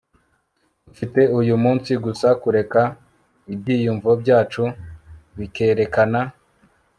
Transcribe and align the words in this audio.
dufite 0.85 1.21
uyu 1.39 1.55
munsi 1.63 1.91
gusa 2.05 2.27
kureka 2.41 2.81
ibyiyumvo 3.53 4.09
byacu 4.21 4.63
bikerekana 5.37 6.19